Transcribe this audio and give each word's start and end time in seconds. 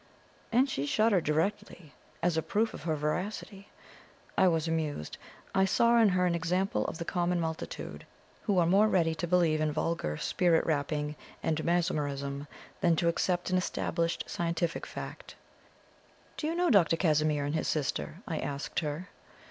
And 0.51 0.67
she 0.67 0.87
shuddered 0.87 1.25
directly, 1.25 1.93
as 2.23 2.35
a 2.35 2.41
proof 2.41 2.73
of 2.73 2.81
her 2.85 2.95
veracity. 2.95 3.67
I 4.35 4.47
was 4.47 4.67
amused. 4.67 5.19
I 5.53 5.65
saw 5.65 5.99
in 5.99 6.09
her 6.09 6.25
an 6.25 6.33
example 6.33 6.87
of 6.87 6.97
the 6.97 7.05
common 7.05 7.39
multitude, 7.39 8.07
who 8.45 8.57
are 8.57 8.65
more 8.65 8.87
ready 8.87 9.13
to 9.13 9.27
believe 9.27 9.61
in 9.61 9.71
vulgar 9.71 10.17
spirit 10.17 10.65
rapping 10.65 11.15
and 11.43 11.63
mesmerism 11.63 12.47
than 12.79 12.95
to 12.95 13.09
accept 13.09 13.51
an 13.51 13.59
established 13.59 14.23
scientific 14.27 14.87
fact. 14.87 15.35
"Do 16.35 16.47
you 16.47 16.55
know 16.55 16.71
Dr. 16.71 16.97
Casimir 16.97 17.45
and 17.45 17.53
his 17.53 17.67
sister?" 17.67 18.15
I 18.27 18.39
asked 18.39 18.79
her. 18.79 19.07